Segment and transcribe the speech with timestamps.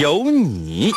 [0.00, 0.92] 有你。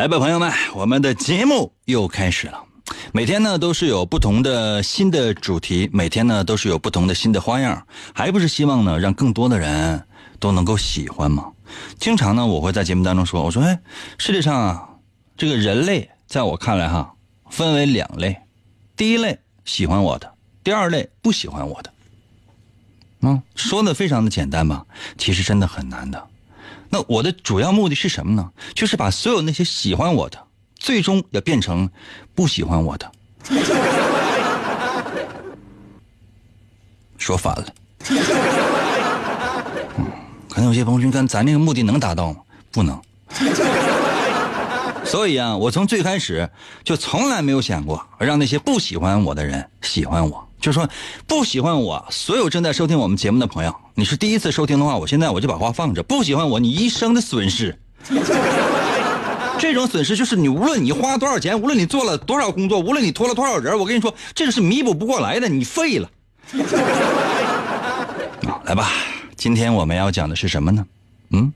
[0.00, 2.64] 来吧，朋友们，我们的节目又开始了。
[3.12, 10.02] 每天呢都是有不同的新的主题，每天呢都是有不同的新的花样，还不是希望呢让更多的人
[10.38, 11.52] 都能够喜欢吗？
[11.98, 13.78] 经常呢我会在节目当中说，我说，哎，
[14.16, 14.88] 世界上啊，
[15.36, 17.12] 这个人类在我看来哈，
[17.50, 18.34] 分为两类，
[18.96, 20.32] 第一类喜欢我的，
[20.64, 21.92] 第二类不喜欢我的。
[23.20, 24.82] 嗯，说的非常的简单吧，
[25.18, 26.26] 其实真的很难的。
[26.90, 28.50] 那我的主要目的是什么呢？
[28.74, 30.38] 就是把所有那些喜欢我的，
[30.74, 31.88] 最终也变成
[32.34, 33.12] 不喜欢我的。
[37.16, 37.66] 说反了。
[39.98, 40.06] 嗯，
[40.48, 42.40] 可能有些朋友说，看咱这个目的能达到吗？
[42.72, 43.00] 不能。
[45.04, 46.50] 所以啊，我从最开始
[46.82, 50.48] 就从来没有想过让那些不喜欢我的人喜欢我。
[50.60, 50.88] 就说
[51.26, 56.02] 不喜欢我，所有正在收听我们节目的朋友，你是第一次收听的话，我现在我就把话放着。
[56.02, 57.78] 不喜欢我，你一生的损失。
[59.58, 66.10] 这种损失就是你无论你花多少钱，无论你做了多少工作，无论你拖了多少人，我跟你说，这个是弥补不过来的，你废了。
[68.64, 68.90] 来吧，
[69.36, 70.86] 今天我们要讲的是什么呢？
[71.32, 71.52] 嗯，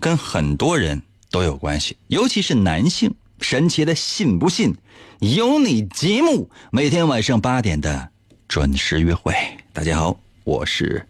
[0.00, 3.14] 跟很多人都有关系，尤其是男性。
[3.42, 4.74] 神奇的信不信？
[5.18, 8.08] 有你节目每天晚上八点的
[8.48, 9.34] 准时约会。
[9.74, 11.06] 大家好，我是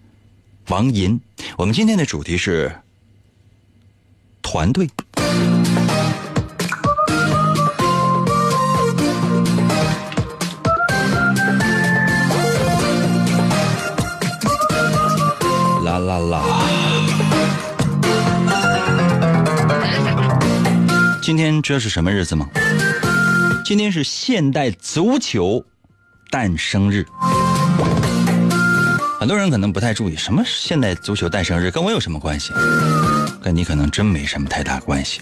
[0.72, 1.20] 王银。
[1.58, 2.74] 我们今天的主题是
[4.40, 4.88] 团队。
[15.84, 16.42] 啦啦啦！
[21.20, 22.48] 今天这是什么日子吗？
[23.62, 25.62] 今天是现代足球
[26.30, 27.06] 诞生日。
[29.22, 32.52] 很多人可能不太注意，什么现代足球诞生日跟我有什么关系？
[33.40, 35.20] 跟你可能真没什么太大关系。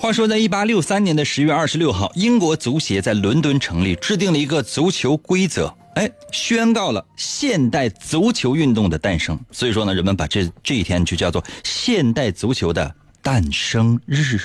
[0.00, 9.38] 话说，在一八六三年的十月二十六号，英国足协在伦敦成立，制定了一个足球规则，哎，宣告了现代足球运动的诞生。
[9.52, 14.40] 所以说呢，人们把这这一天就叫做现代足球的诞生日。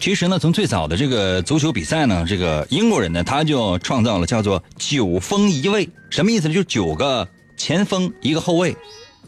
[0.00, 6.54] 其实呢，从最早的这个足球比赛呢，这个英国人呢，他就创造了叫做九锋一卫，什么意思呢？
[6.54, 8.74] 就九个前锋，一个后卫。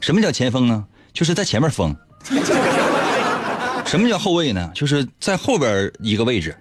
[0.01, 0.83] 什么叫前锋呢？
[1.13, 1.95] 就是在前面锋。
[3.85, 4.71] 什么叫后卫呢？
[4.75, 6.57] 就是在后边一个位置。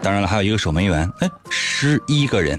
[0.00, 2.58] 当然了，还有一个守门员，哎，十一个人。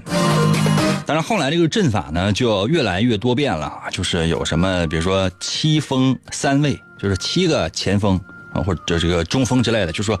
[1.06, 8.20] 当然，后来这个阵法呢，就越来越多变了，就是有什么，比如说七锋三卫，就是七个前锋
[8.52, 10.20] 啊，或者这个中锋之类的，就是说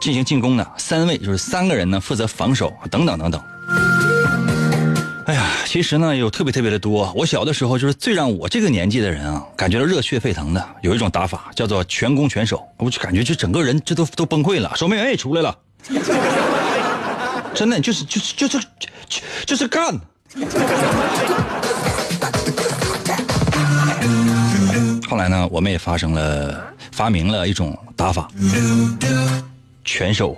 [0.00, 3.42] 进行进攻的三位，就是三个人呢负责防守，等等等等。
[5.26, 7.12] 哎呀，其实呢有特别特别的多。
[7.14, 15.54] 我小的时候就是最让我这个年纪的人啊，感觉到热血沸腾的，有一种打法叫做全攻全守，我就感觉就整个人这都都崩溃了，守门员也出来了，
[17.54, 18.66] 真的就是就是就是
[19.08, 20.00] 就就是干。
[25.08, 26.62] 后来呢，我们也发生了
[26.92, 28.28] 发明了一种打法，
[29.82, 30.36] 全守，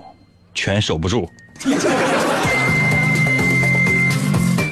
[0.55, 1.28] 全守不住。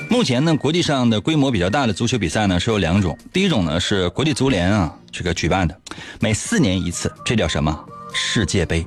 [0.09, 5.77] 目前呢，国际上的规模比较大的足球比赛呢是有两种，第一种呢是国际足联啊这个举办的，
[6.21, 7.77] 每四年一次，这叫什么
[8.15, 8.87] 世界杯。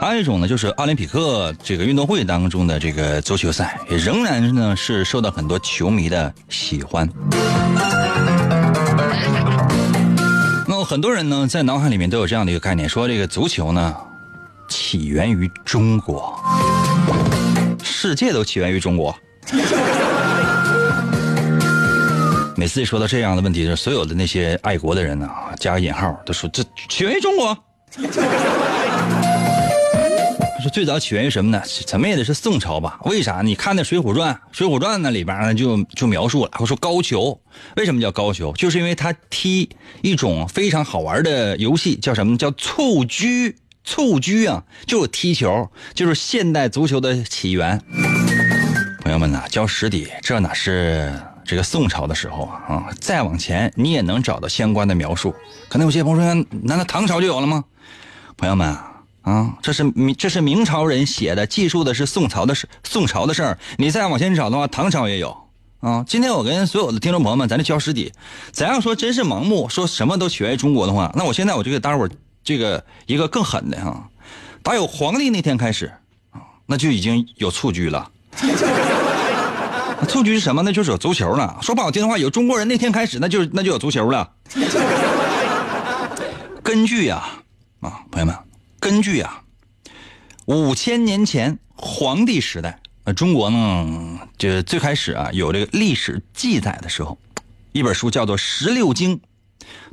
[0.00, 7.08] 还有一种呢，就是奥林匹克这个运动会当中的这个足球赛，也仍然呢是受到很多球迷的喜欢。
[10.86, 13.92] 很多人呢，在脑海里面都有这样的一个概念，说这个足球呢，
[14.68, 16.40] 起源于中国，
[17.82, 19.12] 世界都起源于中国。
[22.56, 25.28] 每次一说到这样的问题，就所有的那些爱国的人呢，
[25.58, 27.58] 加个引号，都说这起源于中国。
[30.62, 31.62] 说最早起源于什么呢？
[31.86, 32.98] 怎么也得是宋朝吧？
[33.04, 33.42] 为啥？
[33.42, 37.38] 你看那《水浒传》，《水浒传》那里边呢就就描述了，我说高俅
[37.76, 38.52] 为什么叫高俅？
[38.54, 39.68] 就是因为他踢
[40.02, 42.36] 一种非常好玩的游戏，叫什么？
[42.36, 43.56] 叫蹴鞠。
[43.84, 47.80] 蹴鞠啊，就是踢球，就是现代足球的起源。
[49.00, 51.12] 朋友们呐，教实底，这哪是？
[51.44, 55.32] 这个宋朝的时候啊，啊，再往前你也能找到相关的描述。
[55.68, 57.62] 可能有些朋友说，难道唐朝就有了吗？
[58.36, 58.95] 朋友们啊，
[59.26, 63.58] 啊这是明这是明朝人写的，记述的是宋朝的事，宋朝的事儿。
[63.76, 65.36] 你再往前找的话，唐朝也有
[65.80, 66.04] 啊。
[66.06, 68.12] 今天我跟所有的听众朋友们，咱这教实底，
[68.52, 72.10] 咱要说真是盲目，说什么都起源于中国的话，那我现在我就给大伙儿
[72.44, 74.08] 这个一个更狠的哈，
[74.62, 75.86] 打有皇帝那天开始
[76.30, 78.08] 啊，那就已经有蹴鞠了。
[80.06, 80.62] 蹴鞠是什么？
[80.62, 81.58] 那就是有足球了。
[81.62, 84.30] 说不好听的话，有中国人那天开始，那就那就有足球了。
[86.62, 87.24] 根据呀，
[87.80, 88.36] 啊，朋友们，
[88.86, 89.42] 根据啊，
[90.44, 97.18] 五千年前黄帝时代，呃，中国呢，就最开始啊有这个历史记载的时候，
[97.72, 99.18] 一本书叫做《十六经》，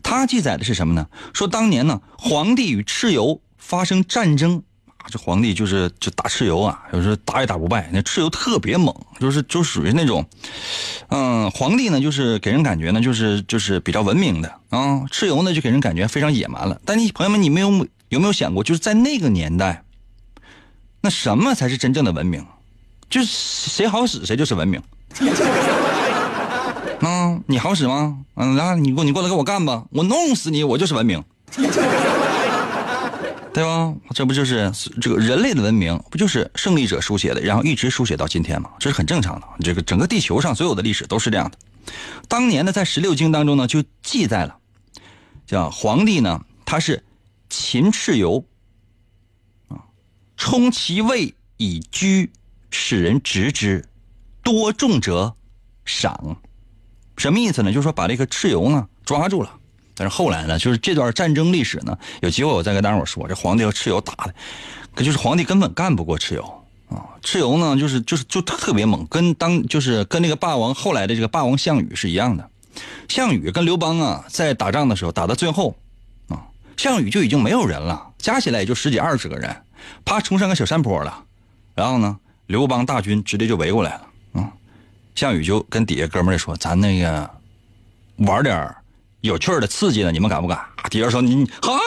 [0.03, 1.07] 它记载的是什么呢？
[1.33, 4.61] 说当年呢，黄帝与蚩尤发生战争。
[5.07, 7.89] 这皇帝就是就打蚩尤啊，有时候打也打不败。
[7.91, 10.23] 那蚩尤特别猛，就是就属于那种，
[11.07, 16.79] 嗯，皇帝呢就是给人感觉呢就是就是比较文明的啊，蚩尤呢就给人感觉非常野蛮了。
[16.85, 19.83] 但你朋友们，你没有有没有想过，就是在那个年代，
[21.01, 22.45] 那什么才是真正的文明？
[23.09, 24.81] 就是谁好使谁就是文明。
[27.01, 28.17] 啊， 你好使吗？
[28.35, 31.23] 嗯，然后，你过你过来跟我干吧，我弄死你，我就是文明。
[33.53, 33.93] 对吧？
[34.15, 38.69] 这不就是这个人类的文明，不就是胜利者书写的，然后一直书写到今天吗？
[38.79, 39.47] 这是很正常的。
[39.59, 41.57] 这个整个地球上所有的历史都是这样的。
[42.27, 44.55] 当年呢，在十六经当中呢，就记载了，
[45.45, 47.03] 叫皇帝呢，他是
[47.55, 48.43] 秦蚩尤
[49.67, 49.77] 啊，
[50.35, 52.31] 充其位以居，
[52.71, 53.85] 使人执之，
[54.41, 55.35] 多重者
[55.85, 56.37] 赏。
[57.15, 57.71] 什么意思呢？
[57.71, 59.59] 就是说把这个蚩尤呢抓住了。
[59.93, 64.33] 但是后来呢，就是这段战争历史呢，有机会我再跟大伙说，这皇帝和蚩尤打的，
[64.95, 67.05] 可就是皇帝根本干不过蚩尤啊。
[67.21, 72.49] 蚩尤呢，就是就是就特别猛，跟当就是跟那个霸王后来的这个霸王项羽是一样的。
[73.07, 75.77] 项羽跟刘邦啊，在打仗的时候打到最后，
[76.77, 79.55] 项羽就已经没有人了，加起来也就十几二十个人，
[80.03, 81.23] 啪冲上个小山坡了，
[81.75, 82.17] 然后呢，
[82.47, 84.51] 刘邦大军直接就围过来了啊。
[85.15, 87.29] 项羽就跟底下哥们儿说：“咱那个
[88.17, 88.75] 玩点。”
[89.21, 90.59] 有趣的、刺激的，你们敢不敢？
[90.89, 91.79] 底下说你好啊！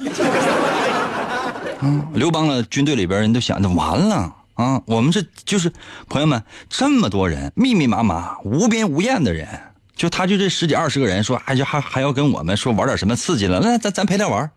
[1.78, 4.82] 嗯，刘邦的军队里边人都想着完了啊！
[4.86, 5.72] 我们这就是
[6.08, 9.48] 朋友们，这么多人，密密麻麻、无边无沿的人，
[10.02, 14.50] 就他就这十几二十个人，说哎就还还要跟我们说玩点什么刺激的，那咱咱陪他玩。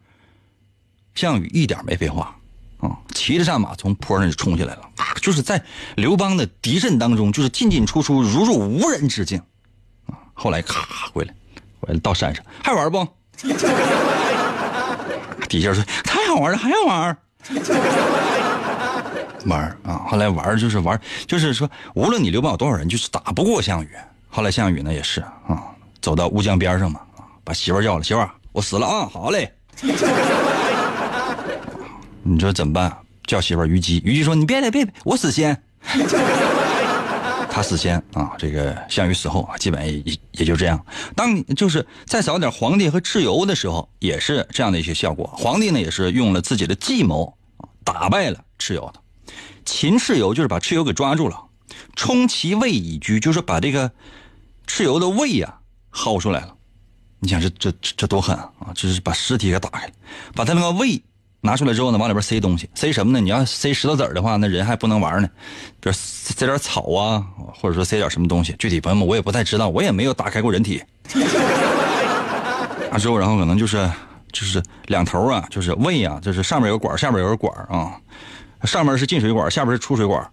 [1.14, 2.36] 项羽一点没废话
[2.80, 4.82] 啊，骑着战马从坡上就冲下来了，
[5.22, 5.64] 就是在
[5.98, 9.40] 刘邦的敌阵当中，就是进进出出，如入无人之境
[10.08, 10.18] 啊。
[10.34, 11.36] 后来咔回来。
[12.02, 13.08] 到山上还玩不？
[15.48, 17.16] 底下说太好玩了，还要玩
[19.46, 20.02] 玩啊！
[20.08, 23.90] 后来玩就是玩，就是说，无论你刘邦有多少人，就是打不过项羽。
[24.36, 25.64] 后来项羽呢也是啊，
[26.02, 27.00] 走到乌江边上嘛，
[27.42, 28.20] 把媳妇叫了，媳妇
[28.52, 29.10] 我死了啊！
[29.10, 29.50] 好嘞，
[32.22, 32.94] 你说怎么办？
[33.26, 35.58] 叫媳妇虞姬，虞姬说你别别别，我死先。
[37.50, 40.86] 他死先啊，这个项羽死后啊，基本也也就这样。
[41.16, 45.26] 当就是再早点，皇帝和蚩尤的时候，也是这样的一些效果。
[45.38, 47.34] 皇帝呢，也是用了自己的计谋
[47.86, 49.00] 打败了蚩尤的。
[49.64, 51.42] 秦蚩尤就是把蚩尤给抓住了，
[51.96, 53.90] 充其位以居，就是把这个
[54.68, 55.54] 蚩尤的胃呀
[55.94, 56.54] 薅出来了。
[57.20, 58.72] 你想这这这多狠啊！
[58.76, 59.92] 这是把尸体给打开，
[60.36, 61.02] 把他那个胃。
[61.42, 63.20] 拿出来之后呢，往里边塞东西，塞什么呢？
[63.20, 65.30] 你要塞石头子儿的话，那人还不能玩呢。
[65.80, 70.82] 比如塞点草啊，或者说塞点什么东西，具体朋友们我也不太知道，我也没有打开过人体。
[72.92, 73.88] 啊，之后然后可能就是
[74.32, 77.96] 就是两头啊，就是胃啊，就是上面有管，下面有管啊，
[78.64, 80.28] 上面是进水管，下边是出水管。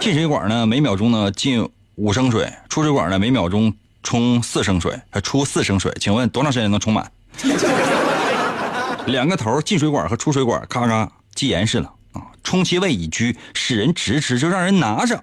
[0.00, 5.92] 进水管呢，每秒钟呢进五升水；出水管呢，每秒钟冲四升水，还出四升水。
[6.00, 7.10] 请问多长时间能充满？
[9.06, 12.22] 两个头进水管和出水管，咔咔系严实了啊！
[12.44, 15.16] 充其位以居，使人直之，就让人拿着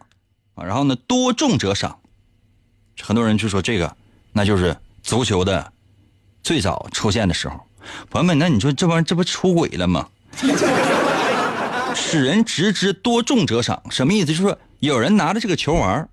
[0.55, 0.63] 啊！
[0.65, 1.97] 然后呢，多重者赏。
[3.01, 3.95] 很多人就说这个，
[4.33, 5.71] 那就是足球的
[6.43, 7.59] 最早出现的时候，
[8.09, 10.07] 朋友们，那你说这玩意儿这不出轨了吗？
[11.95, 14.27] 使人直之多重者赏，什么意思？
[14.27, 16.09] 就是说有人拿着这个球玩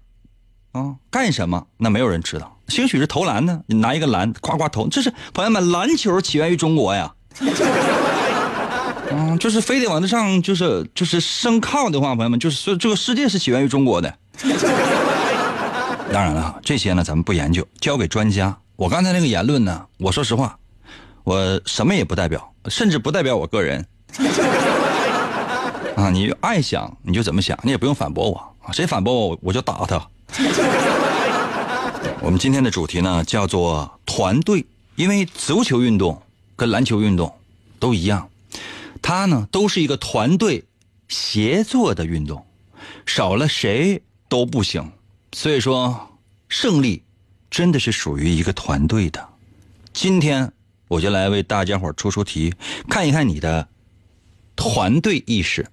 [0.76, 1.66] 啊，干什么？
[1.78, 2.54] 那没有人知道。
[2.68, 4.86] 兴许是投篮呢，你拿一个篮，夸夸投。
[4.88, 7.10] 这是朋友们，篮球起源于中国呀。
[9.10, 14.12] 嗯，就是非得往这上，就是就是生靠的话，朋友们，就是说这个世界是起源于中国的。
[16.12, 18.54] 当然了，这些呢咱们不研究，交给专家。
[18.74, 20.58] 我刚才那个言论呢，我说实话，
[21.24, 23.86] 我什么也不代表，甚至不代表我个人。
[25.96, 30.04] 啊，你爱想你就怎么想，你也不用反驳我，谁反驳我我就打他。
[32.20, 34.66] 我们今天的主题呢叫做团队，
[34.96, 36.22] 因为足球运动
[36.56, 37.32] 跟篮球运动
[37.78, 38.28] 都一样，
[39.00, 40.64] 它呢都是一个团队
[41.08, 42.44] 协作的运动，
[43.06, 44.92] 少了谁都不行。
[45.32, 46.18] 所以说，
[46.48, 47.02] 胜利
[47.50, 49.28] 真的是属于一个团队的。
[49.92, 50.52] 今天
[50.88, 52.54] 我就来为大家伙出出题，
[52.88, 53.68] 看一看你的
[54.56, 55.66] 团队意识。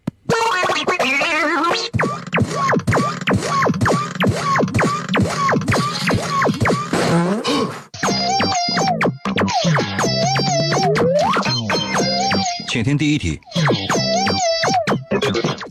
[12.74, 13.40] 请听第一题。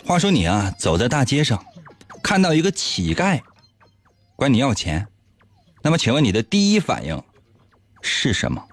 [0.07, 1.61] 话说你啊，走在大街上，
[2.23, 3.41] 看到一个乞丐，
[4.37, 5.05] 管你要钱，
[5.83, 7.21] 那么请问你的第一反应
[8.03, 8.65] 是什么？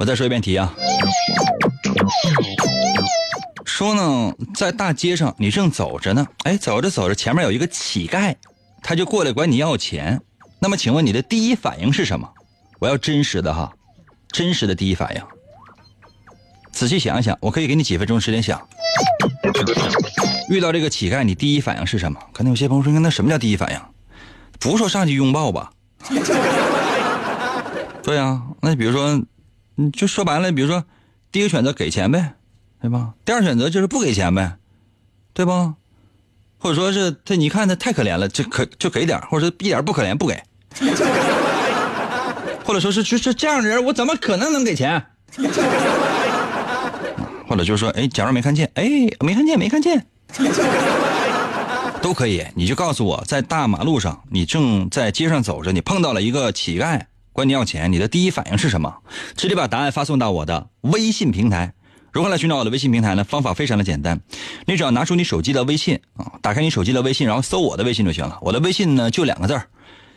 [0.00, 0.74] 我再说一遍题啊。
[3.64, 8.34] 说呢，在大街上你正走着呢，哎，走着走着，前面有一个乞丐，
[8.82, 10.20] 他就过来管你要钱。
[10.58, 12.28] 那么请问你的第一反应是什么？
[12.80, 13.72] 我要真实的哈，
[14.32, 15.22] 真实的第一反应。
[16.78, 18.68] 仔细想一想，我可以给你几分钟时间想。
[20.48, 22.20] 遇到这个乞丐，你第一反应是什么？
[22.32, 23.80] 可能有些朋友说，那什么叫第一反应？
[24.60, 25.72] 不是说上去拥抱吧？
[28.00, 29.20] 对呀，那比如说，
[29.74, 30.84] 你就说白了，比如说，
[31.32, 32.34] 第一个选择给钱呗，
[32.80, 33.14] 对吧？
[33.24, 34.58] 第二选择就是不给钱呗，
[35.34, 35.74] 对吧？
[36.58, 40.40] 或者说是他，你看他太可怜了，就可就给点，或者说一点不可怜不给，
[42.64, 45.04] 或者说是就是这样的人，我怎么可能能给钱？
[47.48, 48.86] 或者就是说，哎，假如没看见，哎，
[49.20, 50.06] 没看见，没看见，
[52.02, 52.44] 都可以。
[52.54, 57.00] 你就告诉我在大马路上，你正在街上走着，你碰到了一个乞丐，
[57.32, 58.94] 管你要钱，你的第一反应是什么？
[59.34, 61.72] 直接把答案发送到我的微信平台。
[62.12, 63.24] 如何来寻找我的微信平台呢？
[63.24, 64.20] 方法非常的简单，
[64.66, 68.38] 你只要拿出你手机的微信啊，打开你手机的微信，然后搜我的微信就行了。
[68.42, 69.60] 我的微信呢就两个字，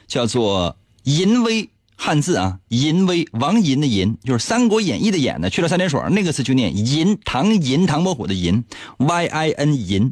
[0.07, 1.69] 叫做淫威。
[2.03, 8.63] 汉字啊，淫威，王淫的淫，就是《三国演义》的演呢，去了三点水，那个字就念淫，唐寅，唐伯虎的寅
[8.97, 10.11] ，Y I N 淫，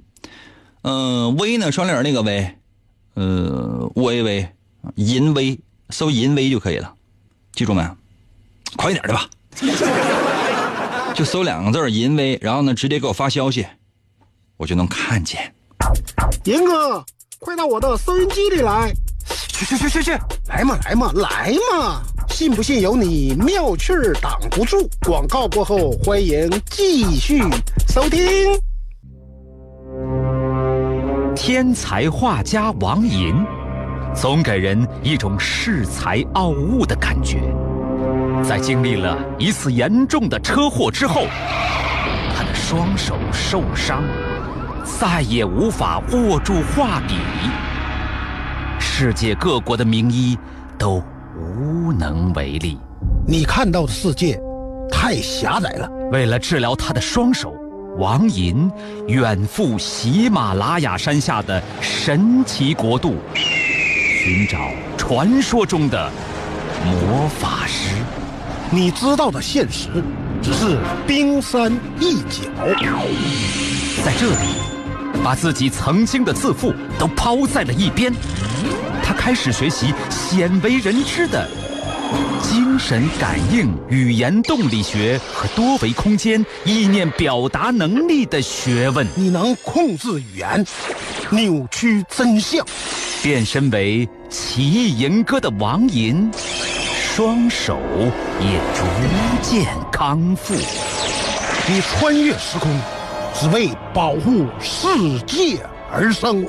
[0.84, 2.56] 嗯，威呢双立那个威，
[3.16, 4.48] 呃，威威，
[4.98, 6.94] 淫威，搜淫威就可以了，
[7.54, 7.84] 记住没？
[8.78, 9.28] 快一点的吧，
[11.16, 13.66] 就搜两个字淫威，然后呢直接给我发消息，
[14.58, 15.56] 我就能看见。
[16.44, 17.04] 银哥，
[17.40, 18.94] 快到我的收音机里来。
[19.60, 20.12] 去去去去去，
[20.48, 22.02] 来嘛来嘛来嘛！
[22.30, 24.90] 信不信由你，妙趣儿挡不住。
[25.06, 27.44] 广告过后，欢迎继续
[27.90, 28.22] 收听。
[31.36, 33.36] 天才画家王寅，
[34.16, 37.42] 总给人一种恃才傲物的感觉。
[38.42, 41.26] 在经历了一次严重的车祸之后，
[42.34, 44.04] 他的双手受伤，
[44.86, 47.16] 再也无法握住画笔。
[49.02, 50.38] 世界各国的名医
[50.78, 51.02] 都
[51.34, 52.78] 无能为力。
[53.26, 54.38] 你看到的世界
[54.92, 55.90] 太狭窄了。
[56.12, 57.56] 为了治疗他的双手，
[57.98, 58.70] 王寅
[59.08, 64.58] 远赴喜马拉雅山下的神奇国度，寻找
[64.98, 66.12] 传说中的
[66.84, 67.96] 魔法师。
[68.70, 69.88] 你知道的现实
[70.44, 70.78] 只是
[71.08, 72.44] 冰山一角。
[74.04, 78.14] 在这里，把自己曾经的自负都抛在了一边。
[79.10, 81.50] 他开始学习鲜为人知的
[82.44, 89.08] 精神感应、语言动力学和多维空间意念表达能力的学问。
[89.16, 90.64] 你能控制语言，
[91.32, 92.64] 扭曲真相，
[93.24, 96.30] 变身为奇异吟歌的王吟，
[97.16, 97.80] 双手
[98.40, 98.86] 也逐
[99.42, 100.54] 渐康复。
[101.68, 102.70] 你穿越时空，
[103.34, 104.88] 只为保护世
[105.26, 105.60] 界
[105.92, 106.46] 而生。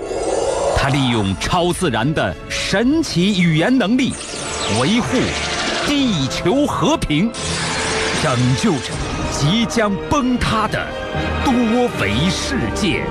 [0.82, 4.14] 他利用超自然的神奇语言能力，
[4.80, 5.18] 维护
[5.86, 7.30] 地球和平，
[8.22, 8.90] 拯救着
[9.30, 10.82] 即将崩塌的
[11.44, 11.52] 多
[12.00, 13.04] 维世界。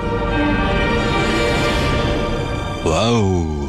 [2.86, 3.68] 哇哦！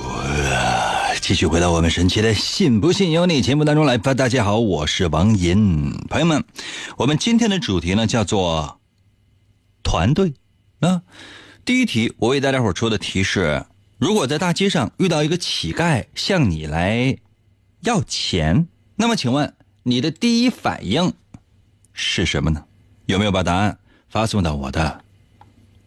[1.21, 4.15] 继续回到我们神奇的“信不信由你”节目当中来吧。
[4.15, 6.43] 大家好，我是王银，朋友们，
[6.97, 8.79] 我们今天的主题呢叫做
[9.83, 10.33] 团队
[10.79, 11.03] 啊。
[11.63, 13.63] 第一题，我为大家伙出的题是：
[14.01, 17.15] 如果在大街上遇到一个乞丐向你来
[17.81, 19.53] 要钱，那么请问
[19.83, 21.13] 你的第一反应
[21.93, 22.65] 是什么呢？
[23.05, 23.77] 有没有把答案
[24.09, 25.03] 发送到我的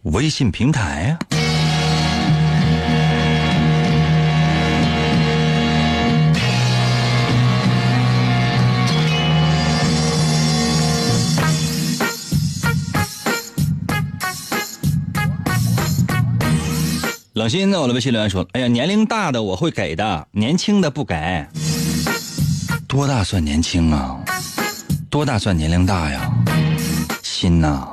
[0.03, 1.34] 微信平台啊？
[17.45, 21.45] 冷心在我的微信留言说：“哎呀，年龄大的我会给的，年轻的不给。
[22.87, 24.17] 多大算年轻啊？
[25.11, 26.33] 多大算年龄大呀？
[27.21, 27.87] 心呐，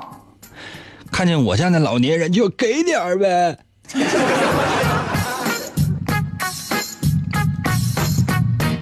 [1.10, 3.58] 看见我这样的老年人就给点呗。”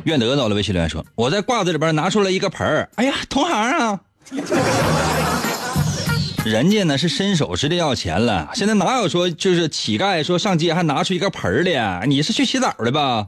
[0.07, 3.99] 愿德在我的微信留言说：“我在褂子里边拿出了一个盆儿，哎呀，同行啊。”
[6.45, 12.07] 人家呢是伸手直接要钱了，现在哪有说就是乞丐说上街还拿出一个盆儿的？
[12.07, 13.27] 你是去洗澡的吧？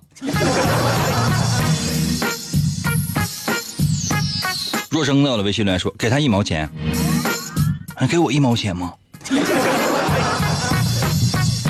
[4.90, 6.68] 若生在我的微信留言说：“给他一毛钱，
[7.94, 8.92] 还给我一毛钱吗？”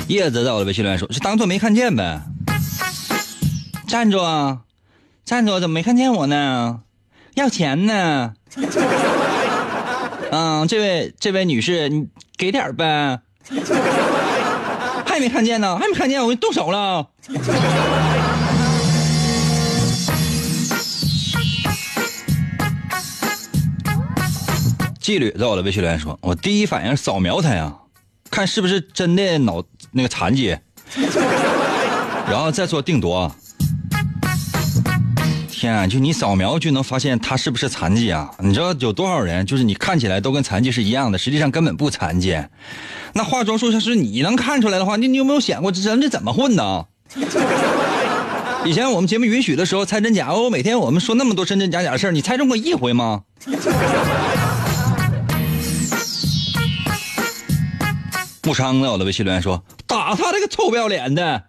[0.07, 2.21] 叶子在我的微信留言说：“是当做没看见呗。”
[3.87, 4.59] 站住啊！
[5.23, 5.59] 站住！
[5.59, 6.81] 怎么没看见我呢？
[7.35, 8.33] 要钱呢？
[10.35, 13.19] 嗯，这位这位女士，你给点呗。
[15.05, 17.07] 还没看见呢，还没看见，我给你动手了。
[24.99, 27.71] 纪律在我的微信留言说：“我第一反应扫描他呀，
[28.31, 30.57] 看是不是真的脑那个残疾，
[32.27, 33.31] 然后再做定夺。”
[35.63, 35.87] 天啊！
[35.87, 38.29] 就你扫描就能发现他是不是残疾啊？
[38.39, 42.37] 你知道有多少人就是你看起来都跟残疾是一样的，实际上根本不残疾。
[43.13, 46.85] 那化妆术要是你能看出来的话，你你有没有想过这人这怎么混的？
[48.65, 53.21] 以前我们节目允许的时候猜真假，我每天我们说那么多真真假假的事你猜中过一回吗？
[58.43, 61.41] 木昌在我的微信留言说：“打他这个臭不要脸的！”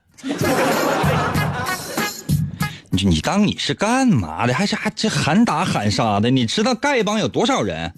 [2.95, 4.55] 你你当你是干嘛的？
[4.55, 6.31] 还是还这喊打喊杀的？
[6.31, 7.93] 你知道丐帮有多少人？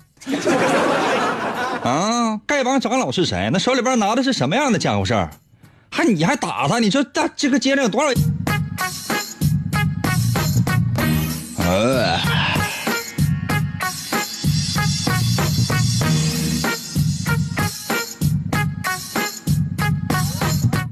[1.83, 3.51] 啊，丐帮长老是谁？
[3.53, 5.31] 那手里边拿的是什么样的家伙事儿？
[5.91, 6.79] 还你还打他？
[6.79, 8.09] 你说这这个街上有多少？
[11.59, 12.19] 呃，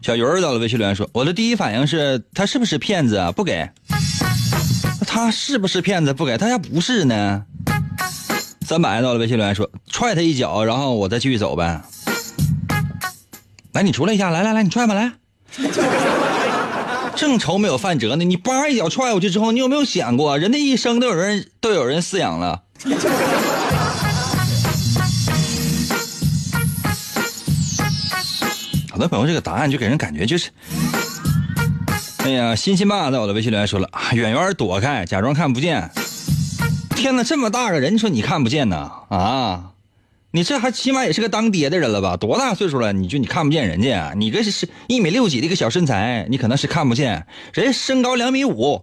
[0.02, 3.32] 小鱼儿到了微信留言说：“我的第一反应是他是不是骗子啊？
[3.32, 3.66] 不给。”
[5.14, 6.12] 他是不是骗子？
[6.12, 7.44] 不给他要不是呢？
[8.66, 11.82] 三百到了微信留言说踹他一脚，然后我再继续走呗。
[13.74, 15.12] 来，你出来一下，来来来，你踹吧，来。
[17.14, 22.62] 正愁没有饭辙呢，你叭一脚踹过去之后，你有没有想过，人的一生都有人都有人饲养了？
[28.90, 30.50] 好多朋友这个答案就给人感觉就是。
[32.24, 35.90] 哎呀，欣欣爸在我的微信留言说了，远远躲开，假装看不见。
[36.96, 38.90] 天哪，这么大个人，你说你看不见呢？
[39.10, 39.72] 啊，
[40.30, 42.16] 你这还起码也是个当爹的人了吧？
[42.16, 42.94] 多大岁数了？
[42.94, 44.14] 你就你看不见人家？
[44.16, 47.26] 你这是一米六几的一个小身材，你可能是看不见。
[47.52, 48.82] 人家身高两米五，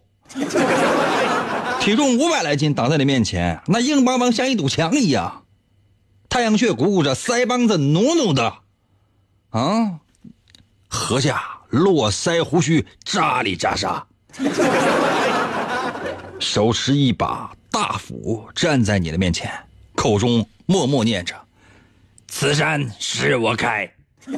[1.80, 5.46] 体重五百来斤，挡在你面前，那硬邦邦像一堵墙一样，
[6.30, 8.54] 太阳穴鼓鼓着，腮帮子努努的，
[9.50, 9.94] 啊，
[10.88, 11.42] 合家。
[11.72, 14.06] 络腮胡须扎里扎沙，
[16.40, 19.52] 手持一把大斧站在你的面前，
[19.96, 21.34] 口中默默念着
[22.28, 23.90] ：“此山是我开，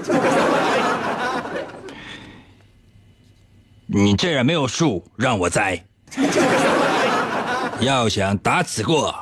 [3.87, 5.83] 你这儿没有树让我栽，
[7.81, 9.13] 要想打此过，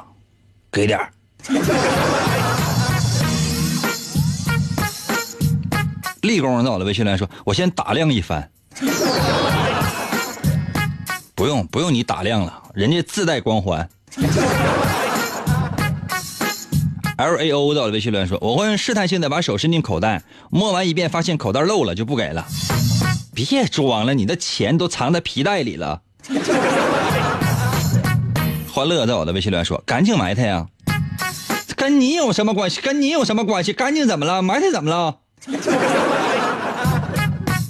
[0.71, 1.11] 给点儿。”
[6.21, 8.49] 立功在我的微信来说，我先打量一番。
[11.35, 13.89] 不用不用你打量了，人家自带光环。
[17.17, 22.45] L A O 在我的微信来说，我会试探性的把手伸进口袋，摸完一遍发现口袋漏了就不给了。
[23.33, 26.01] 别装了，你的钱都藏在皮带里了。
[28.71, 30.65] 欢乐在我的微信来说，赶紧埋汰呀！
[31.75, 32.79] 跟你有什么关系？
[32.81, 33.73] 跟你有什么关系？
[33.73, 34.41] 干净怎么了？
[34.41, 35.17] 埋汰怎么了？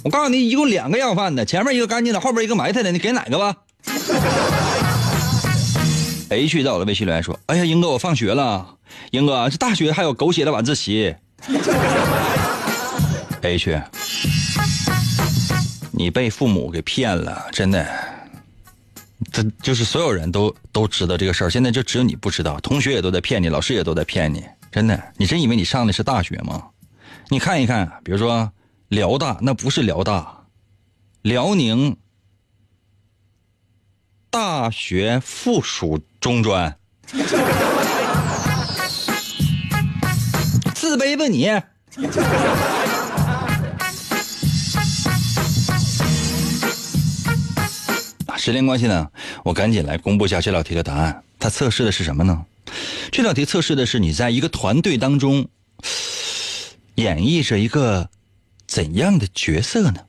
[0.04, 3.54] 我告诉你，一共两个要饭的，前面一个干净的，后边一个埋汰的，你给哪个吧
[6.28, 8.66] ？H 在我的微信留言说：“哎呀，英哥，我放学了。
[9.12, 11.14] 英哥，这大学还有狗血的晚自习。
[13.42, 13.80] ”H，
[15.92, 17.86] 你被父母给骗了，真的。
[19.30, 25.00] 这就是所有人都都知道这个事儿，现在就只有你不知道，同学也都在骗你，老师也都在骗你，真的。
[25.16, 26.60] 你真以为你上的是大学吗？
[27.28, 28.50] 你看一看，比如说
[28.92, 30.44] 辽大，那不是辽大，
[31.22, 31.96] 辽宁
[34.28, 36.78] 大学附属中专，
[40.74, 41.46] 自卑吧你！
[48.36, 49.10] 时间关系呢，
[49.42, 51.24] 我赶紧来公布一下这道题的答案。
[51.38, 52.44] 它测试的是什么呢？
[53.10, 55.48] 这道题测试的是你在一个团队当中
[56.96, 58.10] 演绎着一个
[58.72, 60.00] 怎样的角色呢？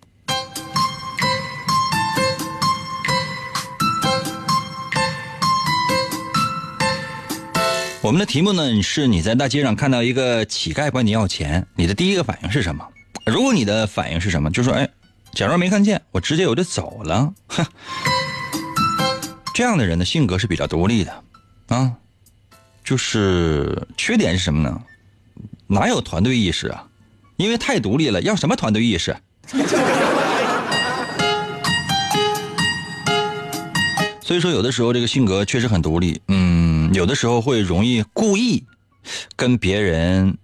[8.02, 12.88] 我们的题目呢是你在大街上看到一个乞丐管你要钱，你的第一个反应是什么？
[13.26, 14.90] 如果你的反应是什么，就说哎，
[15.34, 17.34] 假装没看见，我直接我就走了。
[17.50, 17.66] 哼，
[19.54, 21.24] 这样的人的性格是比较独立的，
[21.68, 21.92] 啊，
[22.82, 24.82] 就是缺点是什么呢？
[25.68, 26.88] 哪有团队意识啊？
[27.38, 29.16] 因为太独立了，要什么团队意识？
[34.22, 38.64] 所以说，有的时候这个性格确实很独立，嗯，有的时候会容易故意
[39.36, 40.38] 跟别人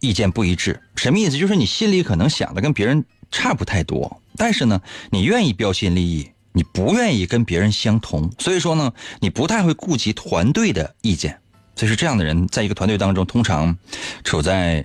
[0.00, 0.80] 意见不一致。
[0.96, 1.36] 什么意思？
[1.36, 8.32] 就是你心里可能想的跟别人差不太多，但是呢，你愿意标新立异，你不愿意跟别人相同。
[8.38, 11.38] 所以说呢，你不太会顾及团队的意见。
[11.76, 13.76] 所以说，这样的人在一个团队当中，通常
[14.24, 14.84] 处在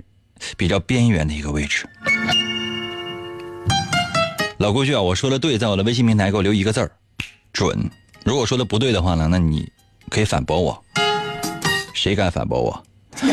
[0.57, 1.85] 比较边缘的一个位置。
[4.57, 6.91] 老规矩啊，我说的对，在我的微信平台给我留一个字儿，
[7.51, 7.89] 准。
[8.23, 9.69] 如果说的不对的话呢，那你
[10.09, 10.83] 可以反驳我。
[11.93, 12.83] 谁敢反驳我？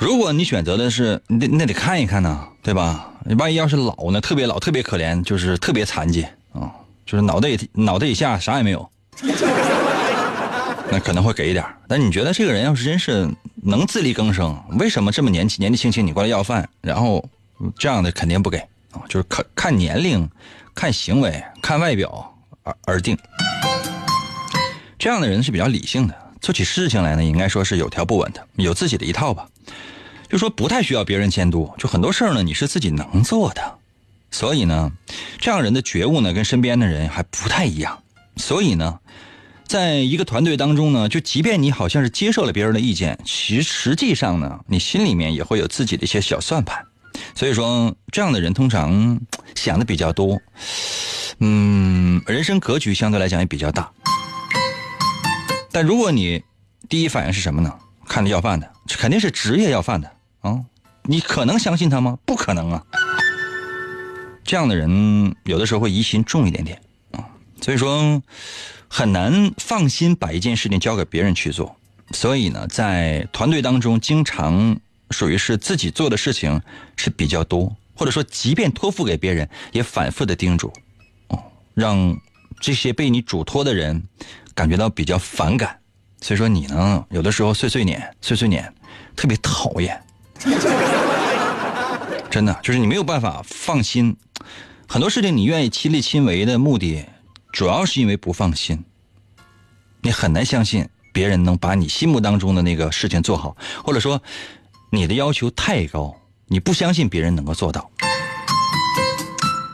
[0.00, 3.10] 如果你选择的是，你得那得看一看呢，对吧？
[3.38, 6.22] 万一要是老呢，特别老，特别可怜，就是特别残疾
[6.52, 6.70] 啊，
[7.04, 8.90] 就是脑袋脑袋以下啥也没有，
[10.90, 11.64] 那可能会给一点。
[11.86, 16.68] 但你觉得这个人要是真是能自力更生，为什么这么年轻年纪轻轻你过来要饭？
[16.80, 17.28] 然后
[17.78, 18.58] 这样的肯定不给
[18.92, 20.28] 啊，就是看看年龄、
[20.74, 22.34] 看行为、看外表。
[22.64, 23.16] 而而定，
[24.98, 29.48] 这样的人是比较理性的，做起事情来呢，应该说是有条不紊的，有自己的一套吧。
[30.28, 33.78] 就说不太需要别人监督，就很多事儿呢，你是自己能做的。
[34.30, 34.92] 所以呢，
[35.38, 38.02] 这样人的觉悟呢，跟身边的人还不太一样。
[38.36, 39.00] 所以呢，
[39.68, 46.82] 在一个团队当中呢，就即便你好像是接受了别人的意见，其实际上呢，你心里面也会有自己的一些小算盘。
[47.34, 49.20] 所以说，这样的人通常
[49.54, 50.40] 想的比较多。
[51.40, 53.90] 嗯，人生格局相对来讲也比较大，
[55.70, 56.42] 但如果你
[56.88, 57.70] 第一反应是什么呢？
[58.06, 60.58] 看着要饭的，肯定是职业要饭的啊！
[61.02, 62.16] 你可能相信他吗？
[62.24, 62.82] 不可能啊！
[64.42, 66.80] 这样的人有的时候会疑心重一点点，
[67.60, 68.22] 所以说
[68.88, 71.76] 很难放心把一件事情交给别人去做。
[72.12, 74.78] 所以呢，在团队当中，经常
[75.10, 76.60] 属于是自己做的事情
[76.96, 80.72] 是比较多，或者说即便托付给别人，也反复的叮嘱。
[81.28, 81.42] 哦
[81.74, 82.18] 让
[82.60, 84.02] 这些被你嘱托的人
[84.52, 85.78] 感觉到比较反感，
[86.20, 88.72] 所以说你呢，有的时候碎碎念、碎碎念，
[89.14, 90.02] 特别讨厌。
[92.28, 94.16] 真的，就是你没有办法放心，
[94.88, 97.04] 很多事情你愿意亲力亲为的目的，
[97.52, 98.84] 主要是因为不放心。
[100.00, 104.22] 你很难相信别人能把你心目当中的那个事情做好，或者说
[104.90, 107.90] 你的要求太高，你不相信别人能够做到。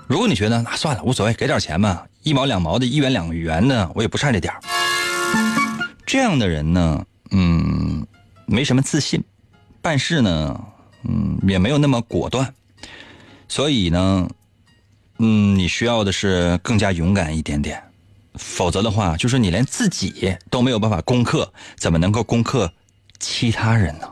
[0.07, 4.53] 如果你觉得那算了无所谓，给点钱吧，一毛两毛的，一元两元的，我也不差这点
[6.07, 8.07] 这样的人呢，嗯，
[8.47, 9.23] 没什么自信，
[9.81, 10.65] 办事呢，
[11.03, 12.55] 嗯，也没有那么果断，
[13.49, 14.29] 所以呢，
[15.19, 17.83] 嗯，你需要的是更加勇敢一点点，
[18.35, 22.73] 否则的话，就是你连自己都没有办法攻克，怎么能够攻克
[23.21, 24.09] 其他人呢？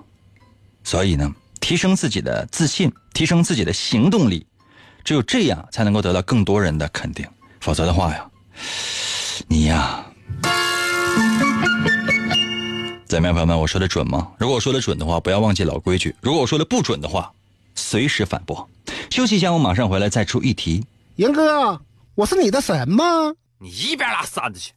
[0.85, 4.47] 所以呢，提升自己的自信，提升自己的行动力。
[5.05, 7.27] 只有这样才能够得到更多人的肯定，
[7.61, 8.25] 否则的话呀，
[9.49, 10.07] 你呀，
[13.07, 13.59] 怎么样，朋友们？
[13.59, 14.29] 我说的准吗？
[14.39, 17.33] 如果我说的准的话，不要忘记老规矩；如果我说的不准的话，
[17.75, 18.69] 随时反驳。
[19.11, 20.85] 休息一下，我马上回来再出一题。
[21.23, 21.81] 严哥，
[22.17, 23.33] 我是你的神吗？
[23.61, 24.73] 你一边拉扇子去！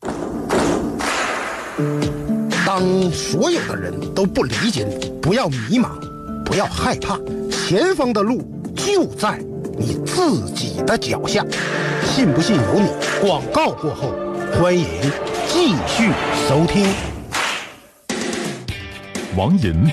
[2.63, 5.99] 当所有的人都不理解你，不要迷茫，
[6.43, 7.17] 不要害怕，
[7.49, 9.39] 前方的路就在。
[9.75, 11.43] 你自己的脚下。
[12.03, 12.91] 信不信由你。
[13.19, 14.13] 广告过后，
[14.53, 14.85] 欢迎
[15.47, 16.11] 继续
[16.47, 16.85] 收听。
[19.35, 19.91] 王银，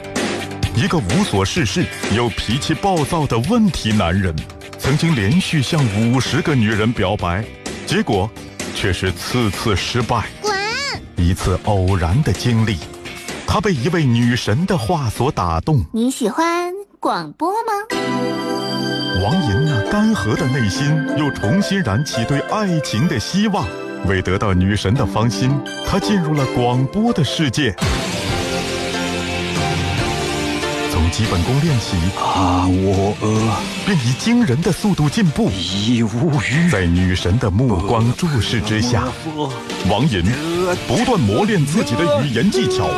[0.77, 1.83] 一个无所事事
[2.15, 4.37] 又脾气暴躁的问题男人，
[4.83, 7.45] 曾经连续向五十个女人表白，
[7.87, 8.29] 结果
[8.75, 10.27] 却是次次失败。
[10.41, 10.53] 滚！
[11.17, 12.77] 一次偶然的经历，
[13.47, 15.85] 他被一位女神的话所打动。
[15.93, 17.73] 你喜欢广播吗？
[19.23, 20.85] 王银那干涸的内心
[21.17, 23.65] 又重新燃起对爱情的希望。
[24.07, 27.73] 为得到女神的芳心，他进入了广播的世界。
[31.13, 35.51] 从基本功练习，啊，我呃，便以惊人的速度进步。
[35.51, 36.71] 已无语。
[36.71, 39.05] 在女神的目光注视之下，
[39.91, 40.25] 王寅
[40.89, 42.89] 不断磨练自己的语言技巧，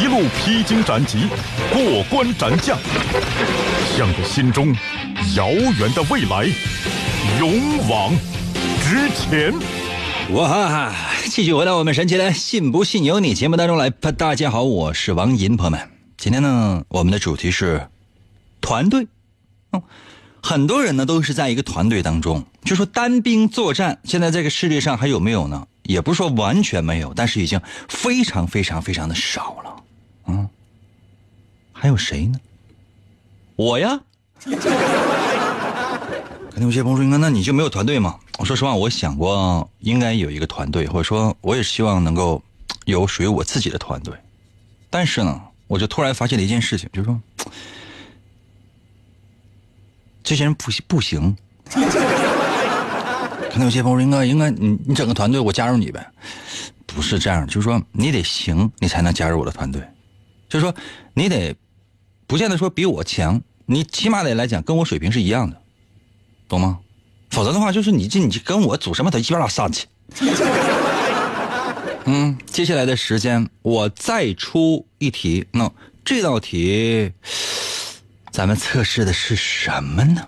[0.00, 1.28] 一路披荆斩棘，
[1.72, 2.76] 过关斩将，
[3.96, 4.74] 向着心中
[5.36, 6.46] 遥远的未来
[7.38, 8.12] 勇往
[8.82, 9.54] 直前。
[10.32, 10.92] 哇！
[11.30, 13.90] 继续回到我们神奇的“信不信由你”节目当中来。
[13.90, 15.93] 大家好，我是王银，朋友们。
[16.24, 17.86] 今天呢，我们的主题是
[18.62, 19.06] 团队。
[19.72, 19.82] 嗯，
[20.42, 25.66] 很多人呢都是在一个团队当中，就说单兵作战，现在这个世界上还有没有呢？
[25.82, 27.60] 也不是说完全没有，但是已经
[27.90, 29.84] 非常非常非常的少了。
[30.28, 30.48] 嗯，
[31.74, 32.40] 还有谁呢？
[33.56, 34.00] 我呀。
[34.48, 34.54] 可
[36.54, 42.42] 能有些朋友说：“那你就没有团队吗？”我说实话，我想过应该有一个团队，或者说我也希望能够
[42.86, 44.14] 有属于我自己的团队。
[44.88, 47.20] 但是呢，我就突然发现了一件事情，就是说，
[50.22, 51.36] 这些人不不行。
[53.50, 56.04] 可能有些朋友：“应该应该，你你整个团队，我加入你呗。”
[56.86, 59.82] 不是这样，就是说你得行，你才能加入我的团队。
[60.48, 60.74] 就是说
[61.14, 61.54] 你得
[62.26, 65.60] 不见得说比我强，你起码得来讲跟我水平是一样的。
[66.48, 66.78] 懂吗？
[67.30, 69.86] 否则的话，就是你这你跟我组什么一边拉上去。
[72.06, 75.46] 嗯，接下来的时间我再出一题。
[75.52, 75.70] 那
[76.04, 77.10] 这道题，
[78.30, 80.22] 咱们测试的是什么呢？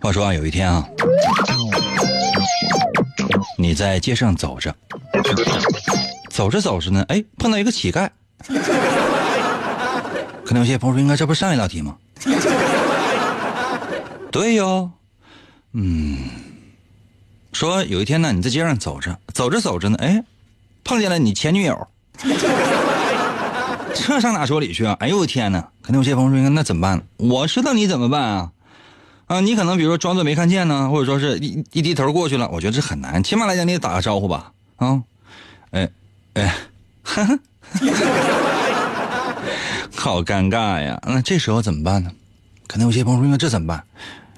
[0.00, 0.86] 话说啊，有一天啊，
[3.66, 4.72] 你在街上走着，
[6.30, 8.08] 走着走着呢，哎，碰到一个乞丐。
[10.44, 11.96] 可能有些朋友说，应该这不是上一道题吗？
[14.30, 14.88] 对哟，
[15.72, 16.16] 嗯，
[17.52, 20.22] 说有一天呢，你在街上走着，走着走着呢，哎，
[20.84, 21.88] 碰见了你前女友。
[23.96, 24.96] 这上哪说理去啊？
[25.00, 25.60] 哎呦我天哪！
[25.82, 27.02] 可能有些朋友说，那怎么办？
[27.16, 28.52] 我知道你怎么办啊？
[29.26, 33.22] 啊，你可能比如说装作没看见呢，或者说是一一低头过去了，我觉得这很难。
[33.22, 35.02] 起码来讲，你得打个招呼吧，啊，
[35.70, 35.90] 哎，
[36.34, 36.54] 哎，
[39.96, 41.00] 好尴尬呀。
[41.06, 42.12] 那这时候怎么办呢？
[42.68, 43.84] 可能有些朋友说，那这怎么办？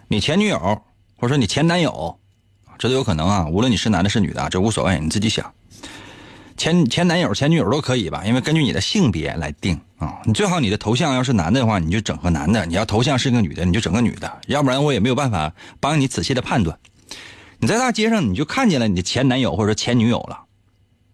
[0.08, 0.58] 你前女友
[1.16, 2.18] 或者说你前男友，
[2.78, 3.46] 这都有可能啊。
[3.46, 5.52] 无论你是男的是女的，这无所谓，你自己想。
[6.58, 10.18] 前前男友、前女友都可以吧，因为根据你的性别来定啊。
[10.24, 14.40] 你最好你的头像要是男的话，你就整个男的；你要头像是个女的，你就整个女的。
[14.48, 16.76] 要不然我也没有办法帮你仔细的判断。
[17.60, 20.40] 你在大街上你就看见了你的前男友或者说前女友了，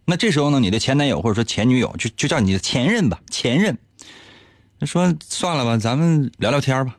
[0.06, 3.76] 那这时候呢，你的前男友或者说前女友就就叫你的前任吧，前任。
[4.80, 6.96] 说算了吧，咱们聊聊天吧。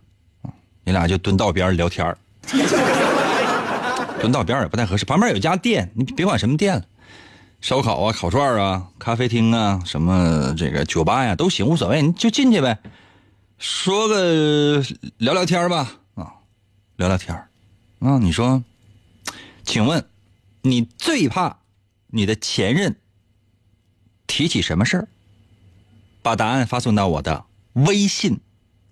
[0.83, 2.15] 你俩就蹲道边聊天
[4.21, 6.83] 蹲道边也不太合适，旁边有家店，你别管什么店了。
[7.65, 12.77] 烧烤啊，烤串啊，咖啡厅啊，什么这个酒吧呀，都行，无所谓，你就进去呗，
[13.57, 14.85] 说个
[15.17, 16.31] 聊聊天吧，啊，
[16.95, 17.35] 聊聊天
[18.01, 18.63] 啊，你说，
[19.63, 20.07] 请问，
[20.61, 21.57] 你最怕
[22.05, 22.97] 你的前任
[24.27, 25.07] 提起什么事儿？
[26.21, 28.39] 把答案发送到我的微信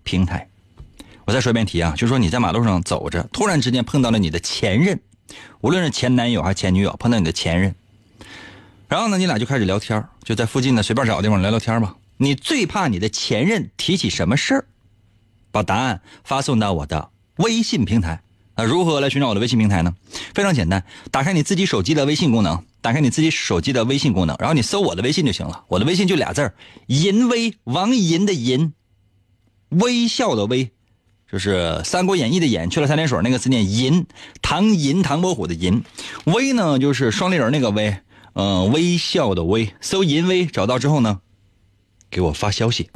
[0.02, 0.50] 平台。
[1.26, 5.00] 我再说一遍题啊，就是说你在马路上走着，突然之间碰到了你的前任，
[5.62, 7.76] 无论是前男友还是前女友，碰到你的前任。
[8.94, 11.96] 然后呢，你俩就开始聊天就在附近呢随便找个地方聊聊天吧。
[12.18, 14.66] 你最怕你的前任提起什么事儿？
[15.50, 18.22] 把答案发送到我的微信平台。
[18.54, 19.96] 啊，如何来寻找我的微信平台呢？
[20.36, 25.64] 非常简单，打开你自己手机的微信功能，打开你自己手机的微信功能，然后你搜我的微信就行了。
[25.70, 26.54] 我的微信就俩字儿：
[26.86, 28.74] 银威，王银的银，
[29.70, 30.70] 微笑的微，
[31.32, 34.06] 就是《三国演义》的演去了三点水那个字念银，
[34.44, 35.84] 唐银唐伯虎的银，
[36.26, 37.98] 威呢就是双立人那个威。
[38.34, 41.20] 嗯，微笑的微，搜银微，找到之后呢，
[42.10, 42.90] 给我发消息。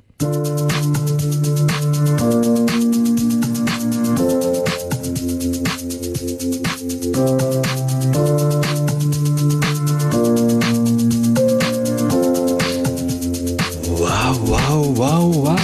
[14.00, 15.56] 哇哇哇哇。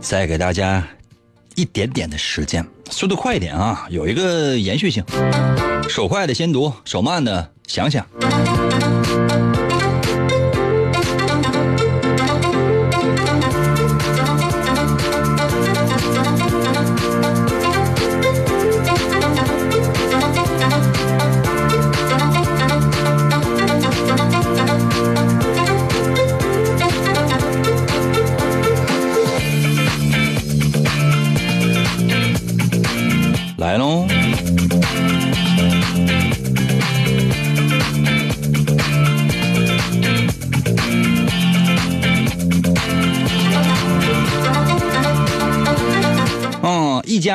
[0.00, 0.86] 再给大家
[1.56, 2.64] 一点点的时间。
[2.94, 5.04] 速度快一点啊，有一个延续性。
[5.88, 8.06] 手快的先读，手慢的想想。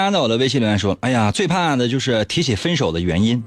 [0.10, 3.44] 家在我的微信留言说：“哎呀，最怕的就是提起分手的原因。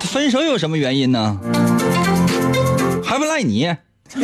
[0.00, 1.38] 分手有什么原因呢？
[3.04, 3.72] 还不赖你？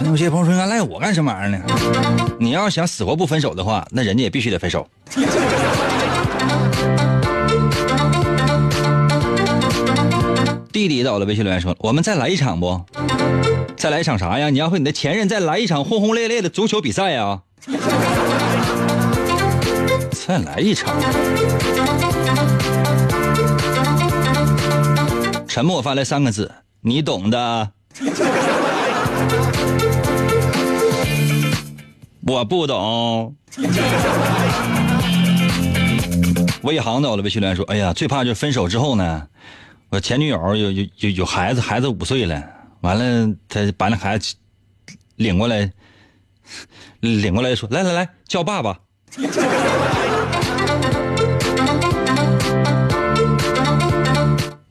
[0.00, 1.64] 那有些朋友说，应该赖我干什么玩意儿呢？
[2.38, 4.86] 你要想死活不分手的话，那人家也必须得分手。
[10.70, 12.78] 弟弟到我的微信留言说：“我们再来一场不？
[13.78, 14.50] 再来一场啥呀？
[14.50, 17.42] 你要和你的前任再来一场轰轰烈烈的足球比赛呀？
[20.26, 20.96] 再来一场。”
[25.46, 26.50] 沉默发来三个字
[26.82, 27.70] ：“你懂的。
[32.26, 33.34] ”我不懂。
[36.62, 39.28] 魏航到了微训练说：“哎呀，最怕就是分手之后呢，
[39.88, 42.42] 我前女友有有有有孩子，孩子五岁了，
[42.88, 44.34] 完了他把那孩子
[45.16, 45.70] 领过来，
[47.00, 48.80] 领过来说：来来来，叫爸爸。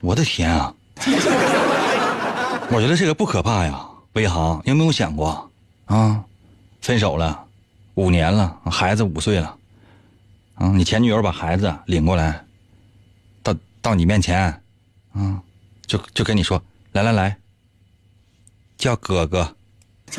[0.02, 0.74] 我的天啊！
[2.72, 5.52] 我觉得这个不可怕呀，魏航，有没有想过
[5.86, 6.24] 啊？
[6.82, 7.46] 分手了。”
[7.94, 9.56] 五年了，孩子五岁了，
[10.56, 12.44] 啊，你前女友把孩子领过来，
[13.44, 14.60] 到到你面前，
[15.14, 15.40] 啊，
[15.86, 16.60] 就就跟你说，
[16.94, 17.38] 来来来，
[18.78, 19.56] 叫哥哥。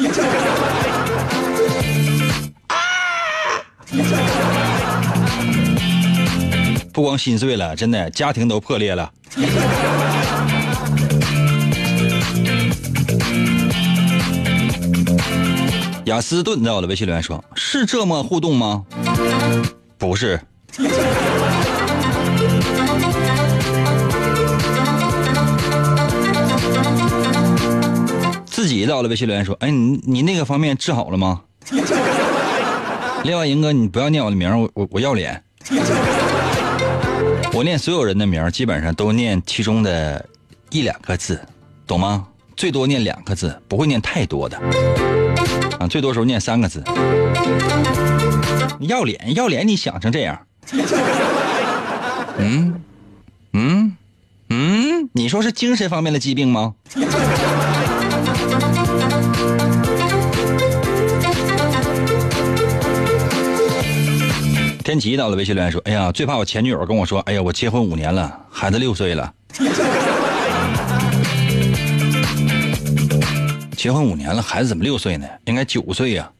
[6.92, 9.10] 不光心碎了，真的家庭都破裂了。
[16.06, 18.84] 雅斯顿在我的微信留言说：“是这么互动吗？
[19.96, 20.40] 不是。”
[28.68, 31.40] 自己到了微信留言说：“哎，你你那个方面治好了吗？”
[33.24, 35.42] 另外，银哥，你不要念我的名，我我我要脸。
[37.54, 40.22] 我念所有人的名，基本上都念其中的
[40.68, 41.40] 一两个字，
[41.86, 42.26] 懂吗？
[42.58, 44.58] 最多念两个字，不会念太多的。
[45.78, 46.84] 啊，最多时候念三个字。
[48.80, 50.38] 要脸要脸，你想成这样？
[52.36, 52.82] 嗯，
[53.54, 53.96] 嗯，
[54.50, 56.74] 嗯，你说是精神方面的疾病吗？
[64.88, 69.30] 天琪到了微信留言说：“哎呀，最怕我前女友跟我说，哎呀，我结婚五年了，孩子六岁了。”
[73.76, 75.28] 结婚五年了，孩子怎么六岁呢？
[75.44, 76.30] 应该九岁呀。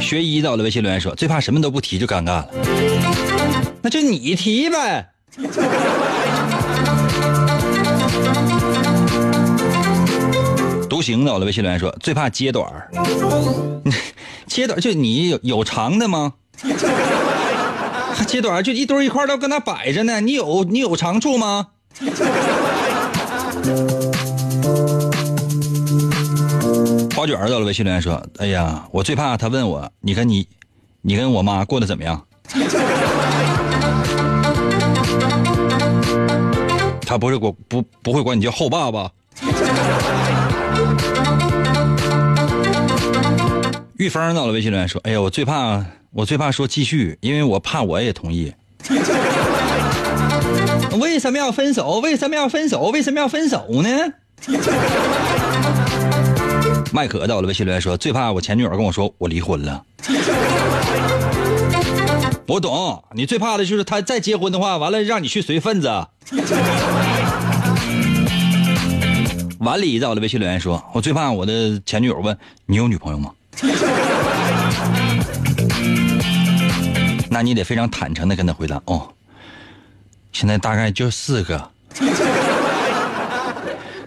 [0.00, 2.48] 学医到了微信留言说：“最怕什么都不提就尴尬了。”
[3.82, 5.10] 那就你提呗。
[10.90, 12.90] 独行到了微信留言说：“最怕揭短儿。
[14.46, 16.34] 切短就你有有长的吗？
[18.28, 20.20] 切短就一堆一块都搁那摆着呢。
[20.20, 21.68] 你有你有长处吗？”
[27.16, 30.46] 花卷到了微信留言说：“哎呀，我最怕他问我，你跟你，
[31.02, 32.24] 你跟我妈过得怎么样？”
[37.06, 39.10] 他不是管不不会管你叫后爸吧？
[43.96, 48.52] 玉芳到了微信留言说：“哎呀，我最怕我最怕说继续，因为我怕我也同意。
[50.98, 52.00] ”为什么要分手？
[52.00, 52.90] 为什么要分手？
[52.90, 53.88] 为什么要分手呢？
[56.92, 59.80] 麦可到了微信留言说：“最怕我前女友跟我说我离婚了。”
[62.48, 65.88] 我懂，你最怕的就是他再结婚的话，完了让你去随份子。
[69.60, 72.36] 碗里在我的微信留言说：“我最怕我的前女友问
[72.66, 73.30] 你有女朋友吗？”
[77.30, 79.08] 那你得非常坦诚的跟他回答哦。
[80.32, 81.70] 现在大概就四个，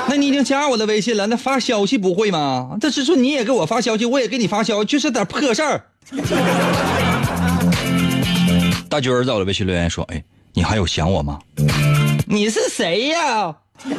[0.09, 2.77] 那你已经加我的微信了，那发消息不会吗？
[2.81, 5.87] 这是说你也给我发消息，我也给你发消息，就是点破事儿。”
[8.89, 10.23] 大军儿到了，微信留言说：“哎，
[10.53, 11.39] 你还有想我吗？
[12.27, 13.55] 你是谁呀？”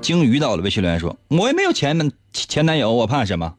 [0.00, 3.52] 鲸鱼到了，微信留言说：“我也没有前前男友，我怕什么？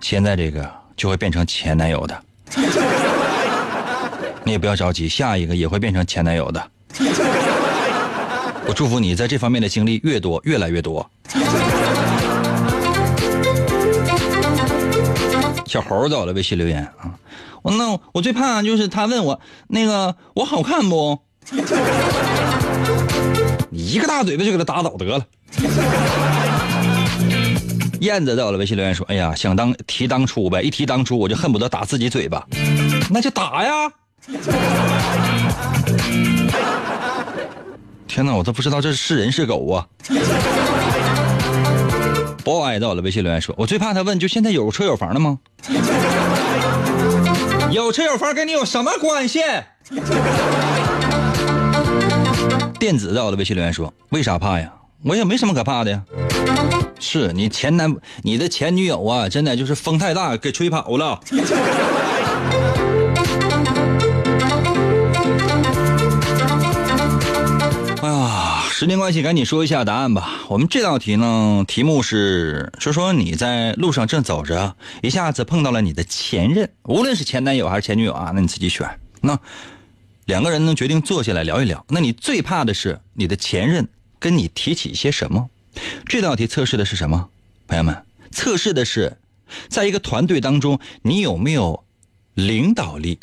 [0.00, 2.22] 现在这个。”就会变成前男友的，
[4.44, 6.70] 你也不要着急，下一个也会变成前男友的。
[8.64, 11.04] 我祝福你在这方面的经历越多，越来越多。
[15.74, 17.18] 小猴到了，微信留言啊，
[17.62, 21.18] 我那我最怕就是他问我那个我好看不？
[23.70, 25.20] 你一个大嘴巴就给他打倒得了。
[28.02, 32.46] 燕子到了，微信留言说：“哎呀，想当提当初呗，一提当初我就恨不得打自己嘴巴，
[33.10, 33.90] 那就打呀！”
[38.06, 39.84] 天哪，我都不知道这是人是狗啊
[42.44, 45.38] ！boy 到了，微信留言说：“我最怕他问，就现在有车有房了吗？
[47.72, 49.40] 有车有房跟你有什么关系？”
[52.78, 54.70] 电子到了，微信留言说：“为啥怕呀？
[55.04, 56.02] 我也没什么可怕的呀。”
[57.00, 57.92] 是你前男，
[58.22, 61.18] 你的前女友啊，真的就是风太大给吹跑了。
[68.84, 70.44] 时间关系，赶紧说一下答案吧。
[70.46, 79.00] 我们这道题呢，题目是说说你在路上正走着，一下子碰到了你的前任，无论是前男友还是前女友啊，那你自己选。
[79.22, 79.40] 那
[80.26, 81.82] 两个人呢，决定坐下来聊一聊。
[81.88, 85.48] 那你最怕的是你的前任跟你提起一些什么？
[86.04, 87.30] 这道题测试的是什么？
[87.66, 89.16] 朋友们，测试的是，
[89.68, 91.84] 在一个团队当中，你有没有
[92.34, 93.18] 领导力？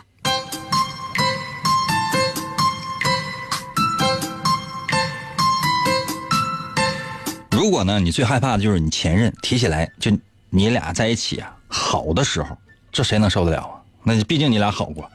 [7.51, 10.11] 如果呢，你最害怕的就是你前任提起来，就
[10.49, 12.57] 你俩在一起啊好的时候，
[12.91, 13.75] 这谁能受得了啊？
[14.03, 15.09] 那毕竟你俩好过。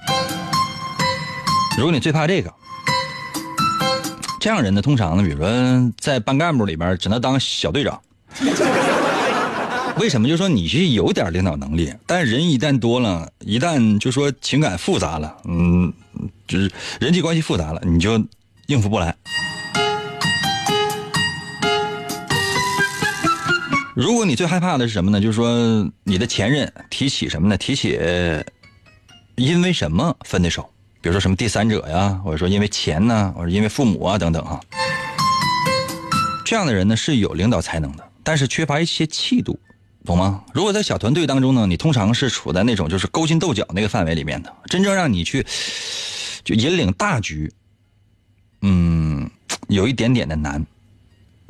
[1.76, 2.52] 如果你最怕这个。
[4.38, 8.00] 这样人呢，通常呢，比如说在班干部里边，只能当小队长。
[9.98, 10.28] 为什么？
[10.28, 15.92] 就说你是有点领导能力，但人一旦多了，一旦就说情感复杂了，嗯，
[16.46, 16.70] 就是
[17.00, 18.22] 人际关系复杂了，你就
[18.66, 19.16] 应付不来。
[23.96, 25.18] 如果你最害怕的是什么呢？
[25.18, 27.56] 就是说你的前任提起什么呢？
[27.56, 27.98] 提起
[29.36, 30.70] 因为什么分的手？
[31.00, 34.60] 比如说什么第三者呀，或者说因为钱呢，或者因为父母啊等等哈，
[36.44, 39.58] 这样的人呢是有领导才能的，但是缺乏一些气度，
[40.04, 40.44] 懂吗？
[40.52, 45.46] 如果在小团队当中呢，你通常是处在那种就是勾心斗角那个范围里面的，真正让你去
[46.44, 47.50] 就引领大局，
[48.60, 49.30] 嗯，
[49.68, 50.66] 有一点点的难，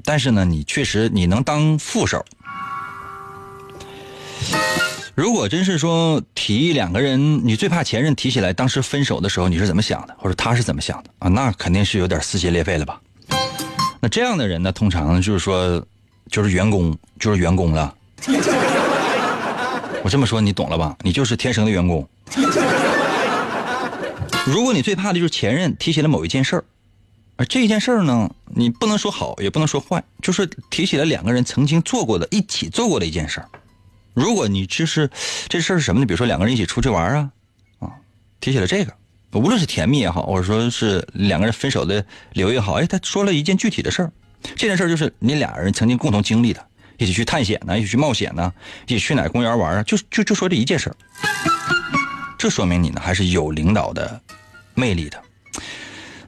[0.05, 2.24] 但是呢，你确实你能当副手。
[5.16, 11.28] 如果真是说提两个人，你最怕前任提起来，当时分手的时候你是怎么想的，或者他是怎么想的啊？
[11.28, 13.00] 那肯定是有点撕心裂肺了吧？
[13.98, 15.82] 那这样的人呢，通常就是说，
[16.30, 17.94] 就是员工，就是员工了。
[20.04, 20.94] 我这么说你懂了吧？
[21.00, 22.06] 你就是天生的员工。
[24.44, 26.64] 如果你最怕的就是前任提起了某一件事儿，
[27.36, 33.48] 而这一件事儿呢，你不能说好，也不能说坏，就是提起了两个人曾经做过的、一起做过的一件事儿。
[34.16, 35.10] 如果你就是
[35.46, 36.06] 这事儿是什么呢？
[36.06, 37.30] 比如说两个人一起出去玩啊，
[37.80, 37.92] 啊，
[38.40, 38.94] 提起了这个，
[39.32, 42.02] 无论是甜蜜也好，或者说是两个人分手的
[42.32, 44.10] 理由也好，哎，他说了一件具体的事儿，
[44.56, 48.50] 这件事儿就是你俩人曾经共同经历的，一起去探险呢，一起去冒险呢，
[48.86, 50.96] 一起去哪公园玩啊，就就就说这一件事儿，
[52.38, 54.18] 这说明你呢还是有领导的
[54.74, 55.22] 魅力的。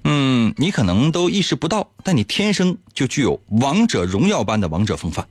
[0.05, 5.27] 嗯，你可能都意识不到，但你天生就具有王者荣耀般的王者风范。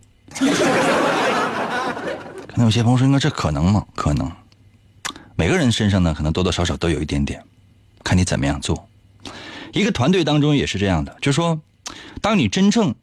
[2.60, 3.86] 那有些朋友说：“应该这可能吗？
[3.96, 4.32] 可能，
[5.36, 7.44] 每个人身上呢，可能多多少少都有一点点，
[8.04, 8.90] 看你怎么样做。
[9.74, 11.62] 一个团队当中也是这样的，就是说，
[12.20, 12.96] 当你真正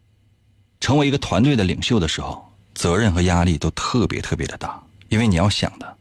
[0.80, 5.96] 成为一个团队的领袖的时候，责任和压力都特别特别的大，因为你要想的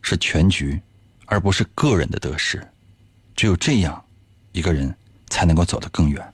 [0.00, 0.80] 是全局，
[1.26, 2.66] 而不是个人的得失。
[3.34, 4.02] 只有这样，
[4.52, 4.96] 一个人
[5.28, 6.32] 才能够走得更远。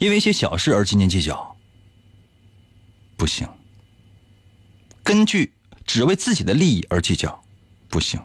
[0.00, 1.56] 因为一些小事而斤斤计较，
[3.16, 3.46] 不行；
[5.04, 5.52] 根据
[5.84, 7.44] 只为自己的利益而计较，
[7.90, 8.18] 不行。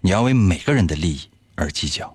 [0.00, 1.20] 你要为每个人的利益
[1.54, 2.12] 而计较。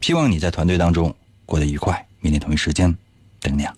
[0.00, 1.14] 希望你在团队当中
[1.44, 2.08] 过得愉快。
[2.20, 2.96] 明天同一时间
[3.40, 3.76] 等你啊。